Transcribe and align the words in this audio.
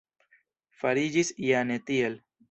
Fariĝis 0.83 1.29
ja 1.47 1.59
ne 1.73 1.77
tiel. 1.91 2.17